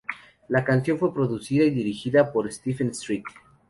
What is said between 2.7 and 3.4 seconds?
Street.